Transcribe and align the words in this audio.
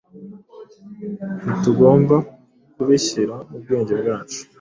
ntitugomba 1.41 2.15
kubishyira 2.73 3.35
mu 3.49 3.57
bwenge 3.61 3.93
bwacu 4.01 4.39